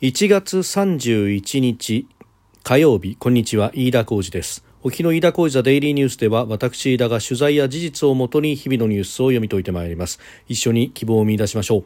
[0.00, 2.06] 1月31日
[2.62, 4.64] 火曜日こんにちは飯田浩二です。
[4.84, 10.20] 沖の飯田浩二ザデイリーニュースでは私飯田が取材や事実をもとに日々のニュースを読み解いてまいります。
[10.46, 11.84] 一緒に希望を見出しましょう。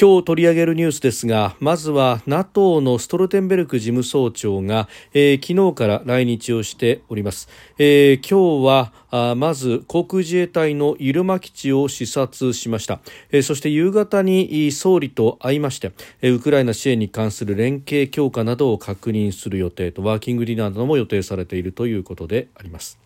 [0.00, 7.48] 今日取り上げるニュースですがまずは NATO のストルテンベルク事務総長が、えー、昨日から来日をしております、
[7.78, 13.00] えー、今日はあまず航空自衛隊の入間基地を視察しました、
[13.32, 15.90] えー、そして夕方に総理と会いまして、
[16.22, 23.00] えー、ウクライナ支援に関する連携強化などを確認する予定とワーキングディナーなども予定されているということであります。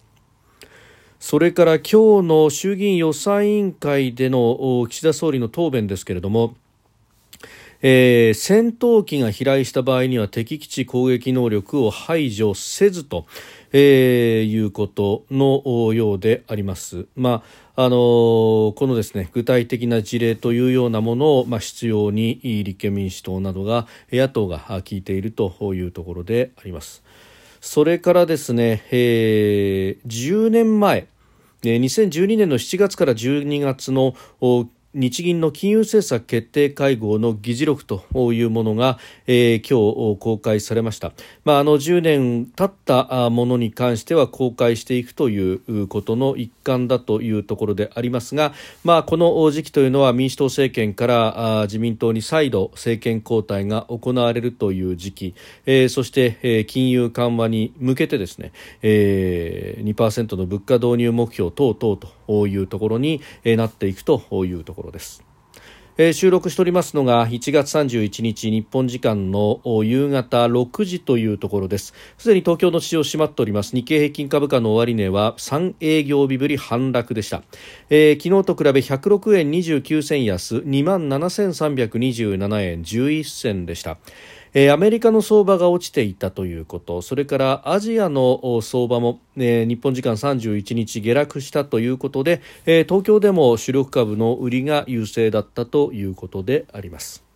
[1.23, 6.56] それから今日の衆議院予算委員会での岸田総理の答弁ですけれども
[7.84, 13.27] えー、戦闘機が飛来した場合には敵基地攻撃能力を排除せずと、
[13.73, 17.06] えー、いうことのようであります。
[17.16, 17.42] ま
[17.74, 27.02] ああのー、このですね具体的な事例というようなものを、まあ、必要に立憲民主党などが野党が聞いているというところであります。
[27.60, 31.07] それからですね、えー、10年前
[31.62, 34.14] 2012年の7月から12月の
[34.95, 41.12] 日銀の金融政策決定会合の議事録というものが、えー、今日公開されました、
[41.45, 48.52] まあ、あの10年経ったものに関しては公開していくということの一環だというところでありますが、
[48.85, 62.09] まあ、この時期というのは民主党政権から自民党に再度政権交代が行われるという時期、えー、そして、えー、金融緩和に向けてですね、えー、2%の物価導入目標等々と
[62.47, 65.25] いうところになっていくというところろです。
[65.99, 71.93] えー、収録しておりますのが1月31日日本時間の夕方6時というところです。
[72.16, 73.77] すでに東京の市場閉まっております。
[73.77, 77.43] 日経平均株価の終値は3営業日ぶり反落でした、
[77.91, 83.99] えー、昨日と比べ106円29銭安2万7327円11銭でした。
[84.54, 97.31] えー、アメリカの相場が落ちていたということそれからアジアの相場も、えー、日本時間31日下落したということで、えー、東京でも主力株の売りが優勢だったということであります。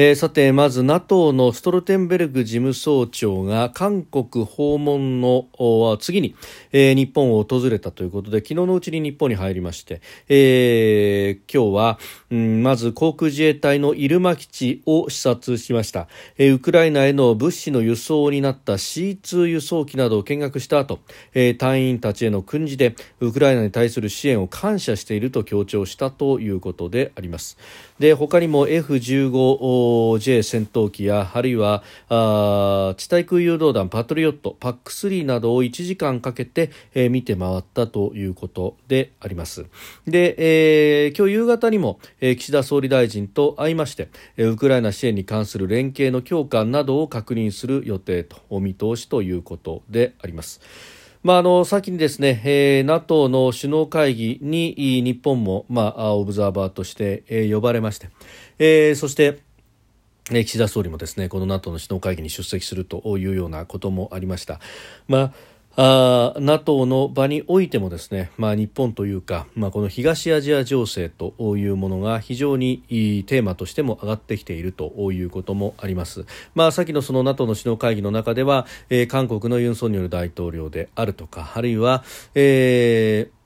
[0.00, 5.48] えー、さてまず NATO のストルテンベルグ事務総長が韓国訪問の
[5.98, 6.36] 次に、
[6.70, 11.98] えー、日本を訪れたということで昨日のうちに日本に入りまして、えー、今日は、
[12.30, 21.00] うん、まず航空自衛隊の入間基地を視察しました、えー、ウクライナへの物資の輸送になった C2 輸送機などを見学した後、
[21.34, 27.58] えー、隊員たちへの訓示でウクライナに対する支援を感謝していると強調したということであります。
[27.98, 29.32] で他にも F15
[30.18, 39.66] J 戦闘機やあるいはあ地対空誘導弾パトリオット PAC3 などを1時間かけて、えー、見て回ったということであります
[40.06, 40.34] で、
[41.04, 50.60] えー、今日夕方にも、えー、岸田総理大臣と会いまして、えー、ウクライナ支援に関する連携の強化などを確認する予定とお見通しということであります。
[51.22, 58.08] まあ、あの先にですね、えー、NATO の首脳会議に日本も、まあ、オブザーバーとして、えー、呼ばれまして、
[58.58, 59.40] えー、そして
[60.30, 64.60] 岸田総理もですねこの NATO の首脳会議に出席するというようなこともありました。
[65.06, 65.32] まあ
[65.80, 76.26] あ NATO の場においてもですね、まあ、日本というか、まあ、この東アジア情勢というものが非常にテーマとしても上がってきているということもあります。
[76.56, 82.02] まあ、先のその NATO の首脳会議の中では、えー、韓国のユン・ソンニョル大統領であるとかあるいは、
[82.34, 83.37] えー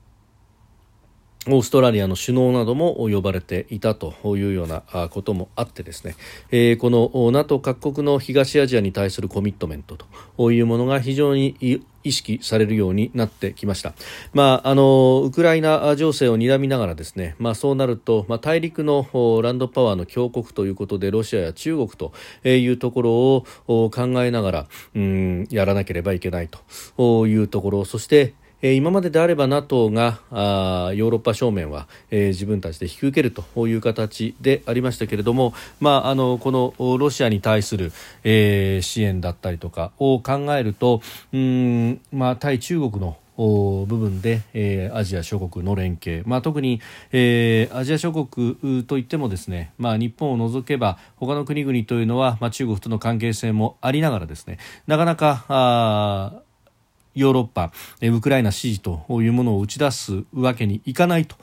[1.47, 6.15] オーストラリアの首脳なども呼ばれていたというようなこともあってですね、
[6.51, 9.97] えー、この NATO 各国の東アジアに対するコミットメント
[10.37, 13.93] というものが非常に意識されるようになってきました。
[14.33, 19.07] まあ、あの、ウクライナ情勢を睨みながらですね、まあそうなると、まあ大陸の
[19.41, 22.13] ランドパワーの強国ということで、ロシアや中国と
[22.45, 23.35] いうところ
[23.67, 26.49] を考えながら、うん、やらなければいけない
[26.97, 28.33] というところ、そして、
[28.63, 37.91] え今までであれば NATO があヨーロッパ正面は、えー、自分たちで引き受けるという形でありましたけれども、まあ、あのこのロシアに対する、
[38.23, 41.01] えー、支援だったりとかを考えると
[41.33, 46.79] うん、まあ、対中国の部分で、えー、アジア諸国の連携、まあ、特に、
[47.11, 56.43] えー、アジア諸国といってもですね、まあ、日本を除けば他の国々というのは、まあ、中国との関係性もありながらですねなかなかあ
[57.15, 57.71] ヨーロッパ、
[58.01, 61.35] ウクライナ支持というものを打ち出すわけにいかないと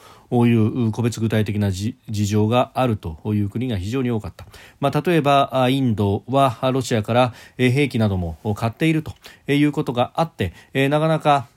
[0.47, 4.47] いう個別具体的な事情があるという国が非常に多かった、
[4.79, 9.13] まあ、例えばインドはロシアから兵器なども買っていると
[9.53, 10.53] いうことがあって
[10.89, 11.49] なかなか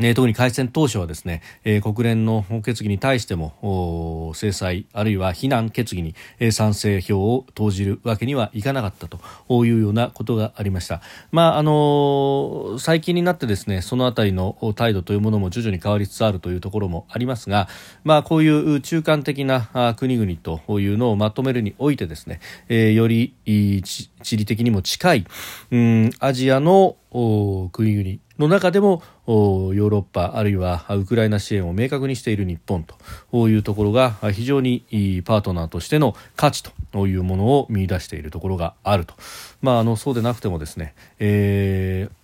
[0.00, 9.20] えー、特に開戦当初はですね、えー、国連の決議に対しても制裁あるいは非難決議に、えー、賛成票を投じるわけにはいかなかったと
[9.64, 11.00] いうようなことがありました。
[11.30, 17.68] まああの最近になってですねそのあたりの態度というものも徐々に変わりつつあるというところもありますが、
[18.02, 25.26] まあこういう中間的な国々というのをまとめるにおいてですね、えー、より地理的にも近い、
[25.70, 34.84] うん、アジアの国々の中でもヨーロッパあるいはウクライナ支援を明確にしている日本というところが非常に
[35.24, 36.62] パートナーとしての価値
[36.92, 39.14] というものを見出しているところがあると、
[39.62, 42.23] まあ、あのそうでなくてもですね、えー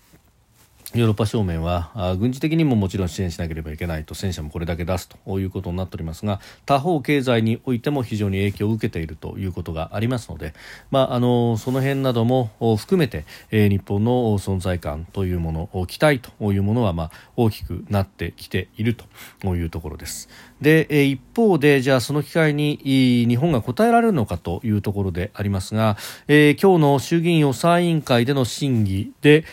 [0.92, 10.52] ヨーロッパ正面は軍事的にももちろん支援しなければいけないと戦車もこれだけ出すということになっておりますが他方経済においても非常に影響を受けているということがありますので、
[10.90, 18.96] まあ、あのその辺なども含めて、日本の存在感というもの期待というものは、まあ、大きくなってきている
[19.40, 20.28] というところです。
[20.60, 22.80] で、一方でじゃあその機会に
[23.28, 25.96] 日本が応えられるのかというところでありますが、
[26.26, 29.44] えー、今日の衆議院予算委員会での審議で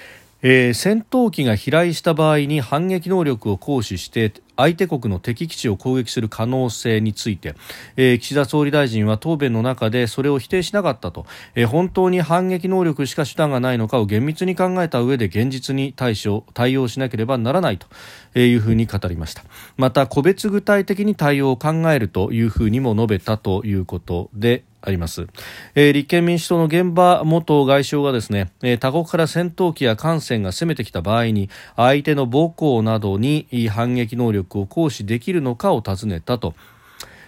[0.44, 7.56] えー、戦闘機が飛来した場合に反撃能力を行使して相手国の敵基地を攻撃する可能性について、
[7.96, 11.26] えー、岸田総理大臣は答弁の中でそれを否定しなかったと、
[11.56, 19.44] えー、本当に反撃能力しか手段がないのかを厳密に考えた上で現実に対処対応しなければならないというふうに語りました。
[19.76, 25.28] また個別具体的に対応を考えるというふうにも述べたということであります、
[25.76, 36.54] えー、立憲民主党の現場元外相がですね、えー、他国から戦闘機や艦船が攻めてきた場合に相手の母港などに反撃能力を行使できるのかを尋ねたと、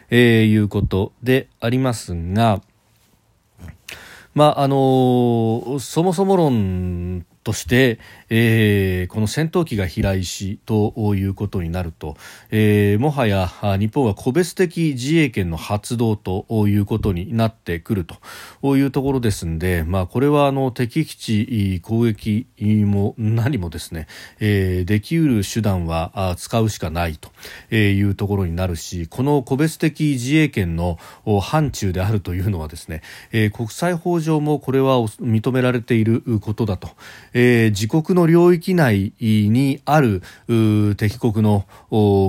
[0.09, 2.61] えー、いうことでありますが、
[4.33, 7.97] まああのー、そもそも論として、
[8.29, 12.15] えー、この戦闘機が飛来しということになると、
[12.51, 13.47] えー、もはや
[13.79, 18.05] 日本は個別的自衛権の発動ということになってくる
[18.61, 22.45] というところですので、まあ、これはあの敵基地攻撃
[22.85, 24.05] も何もですね、
[24.39, 27.31] えー、できうる手段は使うしかないと
[27.75, 30.99] いうところになるしこの個別的自衛権の
[31.41, 33.01] 範疇であるというのはですね、
[33.31, 40.21] えー、国際法上もこれは認められていることだと、ー、自国の領域内にある
[40.97, 41.65] 敵国の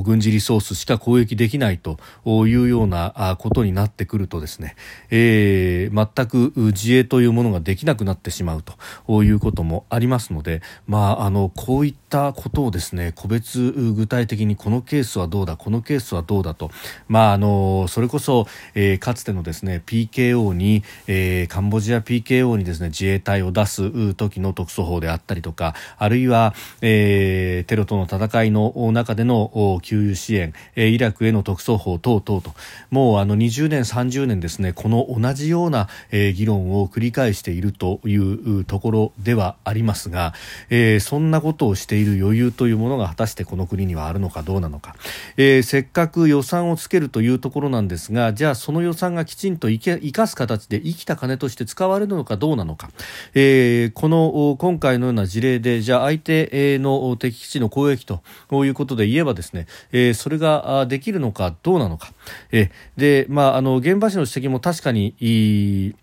[0.05, 1.99] 軍事リソースしか攻撃できないと
[2.47, 4.77] いうようなことになってくるとですね、
[5.11, 16.71] えー、全く自衛というものができなくなってしまうということもありますので、まあ、あのこういったことをですね個別具体的にこのケースはどうだこのケースはどうだと、
[17.09, 32.53] まあ、あのそれこそ、えー、かつてのですね PKO に、えー、カンボジア PKO にですね自衛隊を出す時の特措法であったりとかあるいは、えー、テロとの戦いの中での給油支援、えー、イラクへの特措法等々と
[32.91, 40.35] もうあの20年、30年ですねこの同じような、えー、議論を繰り返しているというところではありますが、
[40.71, 44.97] えー、そんなことをしている余裕というものが果たしてこの国にはあるのかどうなのか、
[45.37, 52.91] えー、せっかく予算をつけるというところなんですがじゃあその予算がきちんと生かす形で生きた金として使われるのかどうなのか、
[53.35, 58.23] えー、この今回のような事例でじゃあ相手の敵基地の攻撃と
[58.65, 62.12] いうことで言えばですね、えー、それができるのかどうなのか、
[62.50, 65.94] えー、でまああの現場市の指摘も確かにいい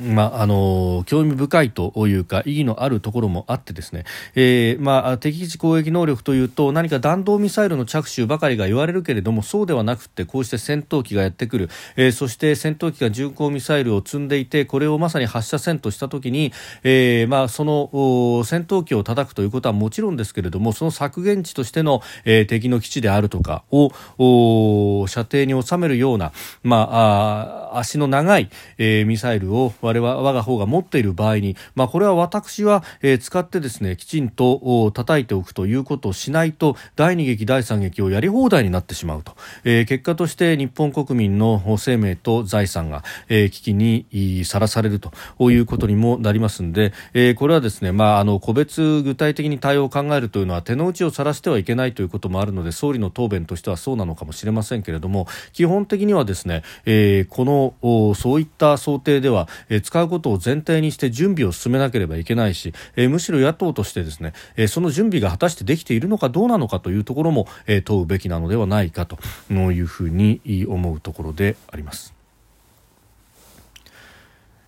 [0.00, 4.04] まあ、あの興味深いというか意義のあるところもあってですね、
[4.34, 16.52] えーまあ、敵基地攻撃能力というと何か弾道ミサイルの着手ばかりが言われるけれどもそうではなくてこうして戦闘機がやってくる、えー、そして戦闘機が巡航ミサイルを積んでいてこれをまさに発射せんとしたときに、
[16.82, 17.90] えーまあ、その
[18.44, 23.90] 戦闘機を叩くということはもちろんですけれどもその削減地としての、えー、敵の基地であるとかを
[25.08, 45.12] 射程に収めるような、まあ、あ足の長い、えー、ミサイルを我々我が方が持っている場合に、まあ、これは私は、えー、使ってですねきちんと叩いておくということをしないと第二撃第三撃をやり放題になってしまうと、えー、結果として日本国民の生命と財産が、えー、危機にさらされると
[45.50, 69.18] いうことにもなりますので、えー、これはですね、まあ、あの個別具体的に対応を考えるというのは手の内をさらしてはいけないということもあるので総理の答弁としてはそうなのかもしれませんけれども基本的にはですね、えー、このそういった想定では、えー、使うことを前提にして準備を進めなければいけないし、え、むしろ野党としてですね、え、その準備が果たしてできているのかどうなのかというところも、え、問うべきなのではないかと
[69.50, 72.14] いうふうに思うところであります。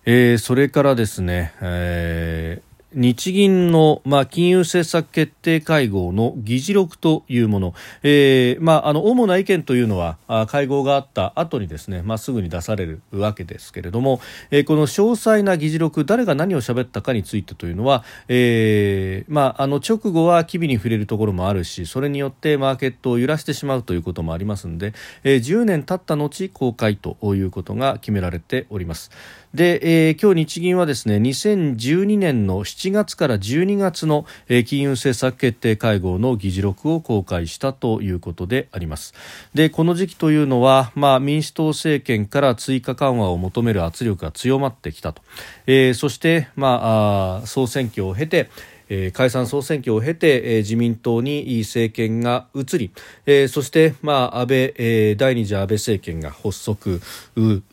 [0.05, 7.73] えー、それからですね、えー日銀の、まあ、金融政策決定会合の議事録というもの、
[8.03, 14.21] えーまあ、あの主な意見というのは会合があった後にですね、まあ、すぐに出されるわけですけれども、
[14.51, 29.11] えー、この詳細な議事録誰が何を喋ったかについてというのは、えーまあ、あの直後は機微に触れるところもあるしそれによってマーケットを揺らしてしまうということもありますので、えー、10年経った後公開ということが決められております。
[29.53, 39.13] で、えー、今日日銀はですね2012年の7月から12月の、えー、金融政策決定会合の議事録を公開したということであります。
[39.53, 45.21] でこの時期というのは、まあ、民主党政権から追加緩和を求める圧力が強まってきたと、
[45.67, 48.49] えー、そして、まあ、総選挙を経て
[48.89, 52.91] え、解散総選挙を経て、え、自民党に政権が移り、
[53.25, 57.01] え、そして、まあ、安倍、え、第二次安倍政権が発足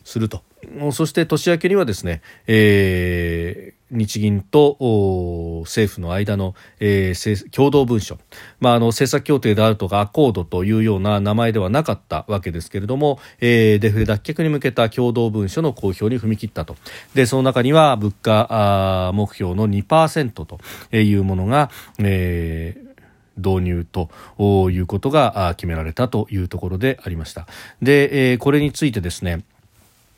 [0.05, 0.41] すると。
[0.91, 4.77] そして年明けにはですね、えー、日銀と
[5.65, 8.17] 政府の間の、えー、共同文書、
[8.59, 16.75] まあ、あの政策協定であるとかアコードというような名前ではなかったわけですけれども、えー、デフレ脱却に向けた共同文書の公表に踏み切ったと
[17.13, 20.59] でその中には物価目標の2%と
[20.95, 22.91] いうものが、えー
[23.37, 24.09] 導入と
[24.69, 27.47] いうことが決められたというところでありました。
[27.81, 29.43] で、これについてですね、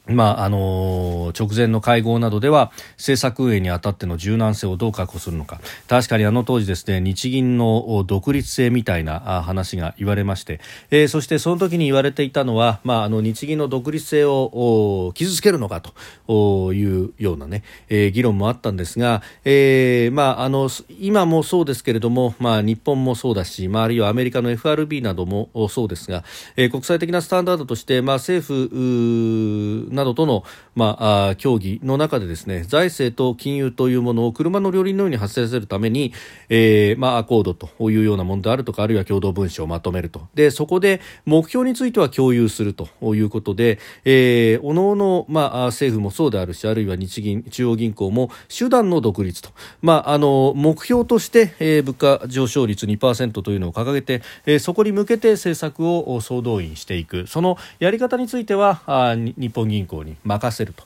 [0.07, 5.61] まああの直前の会合などでは政策運営にあたっての柔軟性をどう確保するのか。
[5.87, 10.59] 確かにあの当時ですね日銀の独立性みたいな話が言われまして、
[10.91, 15.81] えー、そしてその時に言われていたのは、まあ、あの日銀の独立性を傷つけるのか
[16.27, 20.69] というようなね、えー、議論もあったんですが、えーまあ、あの
[20.99, 26.23] 今もそうですけれども、まあ、日本もそうだし、まあ、あるいはアメリカの FRB などもそうですが、
[26.57, 30.43] えー、国際的なスタンダードとして、まあ、政府などとの、
[30.75, 36.13] まあ、あ協議の中でですね財政と金融というものを車の両輪のように発生させるために、
[36.49, 40.27] えーまあ、アコードというようなものであるとかあるいは共同文書をまとめると。
[40.33, 49.49] でそこで目標については共有するということで、えー、おのおの、まあ、政府もそうであるしあるいは日銀中央銀行も手段の独立と、
[49.81, 57.27] まあ、あの目標として、えー、物価上昇率2%というのを掲げて、えー、そこに向けて政策を総動員していく。
[57.27, 60.83] そのやり方についてはあ日本銀行に任せると。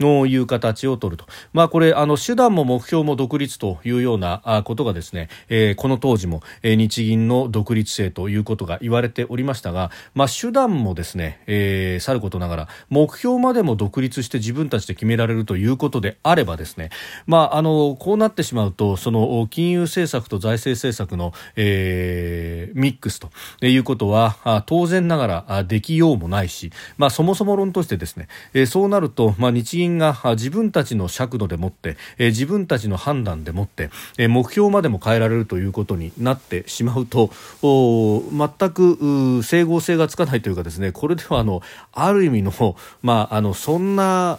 [0.00, 16.90] いう形を取ると、まあ、これあの手段も目標も独立というようなことがですね、えー、この当時も、日銀の独立性ということが言われておりましたが、まあ、手段もですね、えー、さることながら目標までも独立して自分たちで決められるということであればですね、
[17.26, 23.30] まあ、あのこうなってしまうとその金融政策と財政政策の、えー、ミックスと
[23.66, 37.30] いうことは当然ながらできようもないし、まあ、そもそも論としてですね、え、そうなると、まあ、日銀が自分たちの尺度でもって、え、自分たちの判断でもって、え、目標までも変えられるということになってしまうと
[37.62, 44.38] お全く整合性がつかないというかですねこれではあのある意味の,、まあ、あのそんな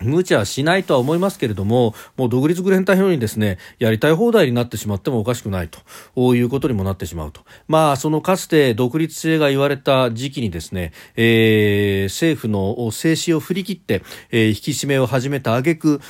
[0.00, 7.42] 無茶しないとは思いますけれども、もう独立グレンタイのようにですね、やりたい放題になってしまってもおかしくないということにもなってしまうと。
[7.68, 16.00] まあ、そのかつて独立性が言われた時期にですね、えー、政府の静止を振り切って、えー、引き締めを始めた挙句、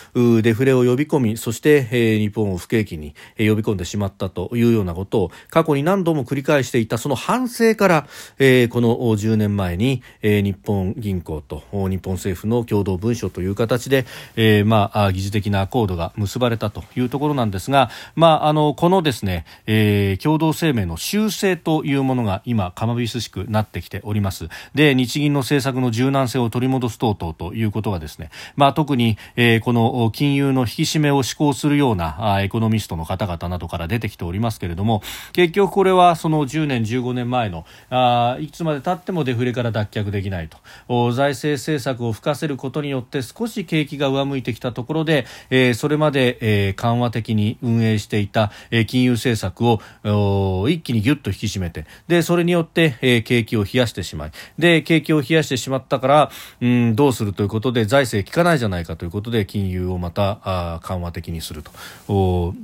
[0.42, 8.06] デフレを呼び込み、そして、えー、日本を不景気に呼び込んでしまったというようなことを過去に何度も繰り返していたその反省から、
[8.38, 24.48] えー、この10年前に、えー、日本銀行と日本政府の共同文書という形形で、えー、まあ、疑似的なアコードが結ばれたというところなんですが、まあ、あの、このですね、えー、共同声明の修正というものが今、かまびすしくなってきております。
[24.74, 35.02] で、日銀の政策の柔軟性を取り戻す等々ということがですね、まあ、特に、えー、この金融の引き締めを施行するようなあエコノミストの方々などから出てきておりますけれども、
[35.32, 41.12] 結局これはその10年、15年前の、あいつまで経ってもデフレから脱却できないと。
[41.12, 56.30] 財政政策を吹かせることによって少し景気が上向いてきたところで、えー、それまで、えー、緩和的に運営していた、えー、金融政策を一気にぎゅっと引き締めてでそれによって、えー、景気を冷やしてしまいで景気を冷やしてしまったから、
[56.60, 62.54] うん、どうするということで財政効かないじゃないかということで金融をまたあ緩和的にすると。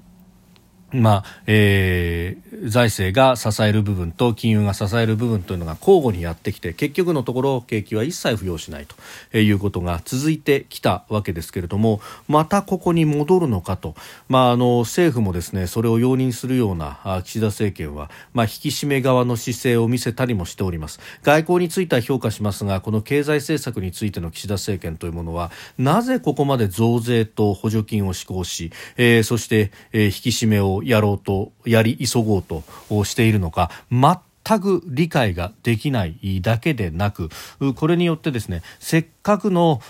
[0.92, 8.86] まあえー、財政が支える部分と金融が支える部分というのが交互にやってきて結局のところ景気は一切浮揚しない
[9.30, 13.94] ということが続いてきたわけですけれどもまたここに戻るのかと、
[14.28, 21.00] まあ、あの政府もですねそれを容認するような岸田政権は、まあ、引き締め側の姿勢を見せたりもしております。
[21.22, 32.64] 外交については評価しますがこの経済政策についての岸田政権というものはなぜここまで増税と補助金を施行し、えー、そして、えー、引き締めをやろうとやり急ごうと
[33.04, 37.28] しているのか全く理解ができないだけでなく
[37.76, 39.80] これによってですねせっかくの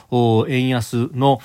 [0.48, 1.40] 円安の、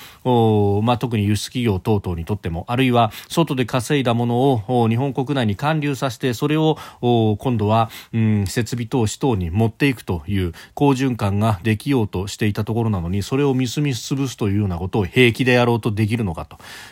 [0.82, 16.46] まあ、特に輸出企業等々にとってもあるいは外で稼いだものを日本国内に還流させてそれを今度は、うん、設備投資等に持っていくという好循環ができようとしていたところなのにそれをみすみす潰すというようなことを平気でやろうとできるのか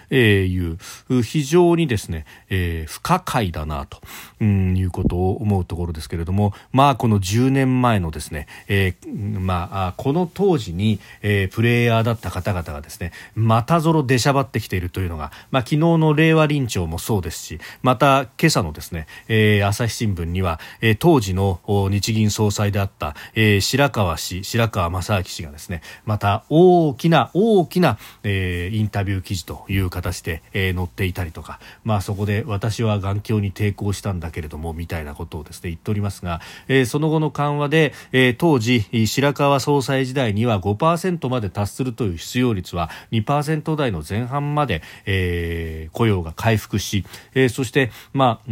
[0.09, 0.79] という
[1.23, 4.01] 非常にですね、えー、不可解だなと、
[4.41, 47.05] うん、いうことを思うところですけれどもまあこの10年前のですね、えー、まあこの当時にに、えー、プレイヤーだった方々がですねまたぞろ出しゃばってきているというのが、まあ、昨日の令和臨調もそうですしまた今朝のですね、えー、朝日新聞には、えー、当時の日銀総裁であった、えー、白川氏白川正明氏がですねまた大きな大きな、えー、インタビュー記事という形で、えー、載っていたりとか、まあ、そこで私は眼鏡に抵抗したんだけれどもみたいなことをですね言っておりますが、えー、その後の緩和で、えー、当時白川総裁時代には5 5%まで達するという失業率は2%台の前半まで、えー、雇用が回復し、
[47.35, 48.51] えー、そして、まあ、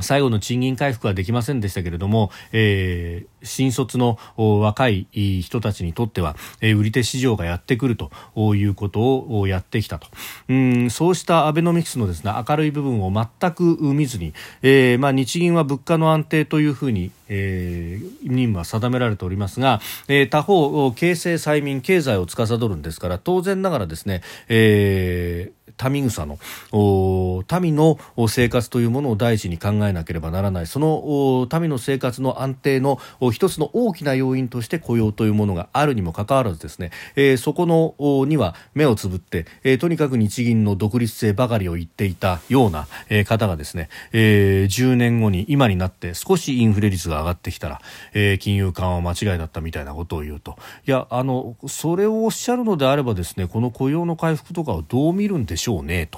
[0.00, 8.10] 最後の賃金回復はできませんでしたけれども、えー、新卒の若い人たちにとっては、え、売り手市場がやってくると
[8.54, 10.08] いうことをやってきたと。
[10.48, 26.38] うんそうしたアベノミクスのです、ね、明るい部分を全く見ずに、えーまあ、日銀は物価の安定というふうに、えー、任務は定められておりますが、えー、他方、経済催眠経済を司るんですから当然ながらですね、えー民草の
[27.60, 30.66] 民の生活というものを第一に考えなければならない。
[30.66, 32.98] その民の生活の安定の
[33.30, 37.94] 一つの大きな要因として雇用というものがあるにもかかわらずですね、えー、そこの
[38.26, 47.80] には目をつぶって、えー、とにかく日銀の独立性ばかりを言っていたような、えー、方がですね、えー、10年後に今になって少しインフレ率が上がってきたら、
[48.14, 50.56] えー、金融緩和間違いだったみたいなことを言うと。
[50.86, 56.08] いやあのそれをおっしゃるのであればですねこの雇用の回復とかをどう見るんでしょうね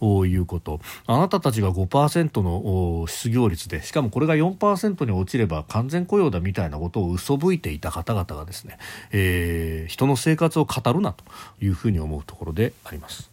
[0.00, 0.80] ということ。
[1.06, 8.78] あなたたちが5%の失業率でしかもこれが4%に落ちれば完全雇用だみたいなことを嘘吹いていた方々がですね、
[9.12, 11.24] えー、人の生活を語るなと
[11.60, 13.30] いうふうに思うところであります。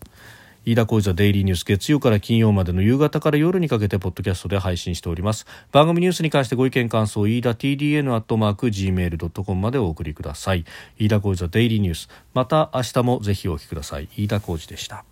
[0.66, 5.46] 飯田浩司ザデイリーニュース月曜から金曜までの夕方から夜にかけてポッドキャストで配信しております。
[5.74, 10.64] 番組ニュースに関してご意見感想飯田 TDN アットマーク Gmail.com までお送りください。
[10.98, 12.10] 飯田浩司ザデイリーニュース。
[12.34, 14.08] また明日もぜひお聞きください。
[14.16, 15.04] 飯田浩司でした。